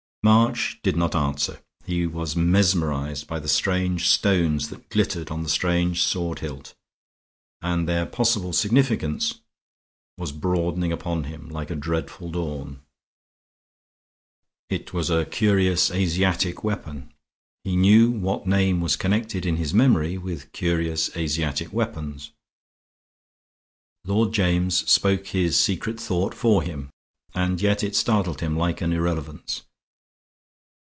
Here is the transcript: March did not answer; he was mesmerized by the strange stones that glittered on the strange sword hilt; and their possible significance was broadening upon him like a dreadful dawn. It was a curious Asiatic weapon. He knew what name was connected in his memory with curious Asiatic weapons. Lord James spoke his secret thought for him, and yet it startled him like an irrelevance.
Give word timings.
March 0.23 0.79
did 0.83 0.95
not 0.95 1.15
answer; 1.15 1.59
he 1.83 2.05
was 2.05 2.35
mesmerized 2.35 3.25
by 3.25 3.39
the 3.39 3.47
strange 3.49 4.07
stones 4.07 4.69
that 4.69 4.87
glittered 4.89 5.31
on 5.31 5.41
the 5.41 5.49
strange 5.49 6.03
sword 6.03 6.37
hilt; 6.41 6.75
and 7.59 7.89
their 7.89 8.05
possible 8.05 8.53
significance 8.53 9.39
was 10.19 10.31
broadening 10.31 10.91
upon 10.91 11.23
him 11.23 11.49
like 11.49 11.71
a 11.71 11.75
dreadful 11.75 12.29
dawn. 12.29 12.81
It 14.69 14.93
was 14.93 15.09
a 15.09 15.25
curious 15.25 15.89
Asiatic 15.89 16.63
weapon. 16.63 17.11
He 17.63 17.75
knew 17.75 18.11
what 18.11 18.45
name 18.45 18.79
was 18.79 18.95
connected 18.95 19.43
in 19.43 19.55
his 19.57 19.73
memory 19.73 20.19
with 20.19 20.51
curious 20.51 21.09
Asiatic 21.17 21.73
weapons. 21.73 22.29
Lord 24.05 24.33
James 24.33 24.87
spoke 24.87 25.29
his 25.29 25.59
secret 25.59 25.99
thought 25.99 26.35
for 26.35 26.61
him, 26.61 26.91
and 27.33 27.59
yet 27.59 27.83
it 27.83 27.95
startled 27.95 28.41
him 28.41 28.55
like 28.55 28.81
an 28.81 28.93
irrelevance. 28.93 29.63